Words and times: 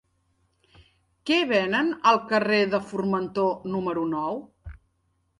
Què 1.29 1.35
venen 1.49 1.91
al 2.11 2.17
carrer 2.31 2.61
de 2.71 2.79
Formentor 2.93 3.51
número 3.75 4.07
nou? 4.15 4.41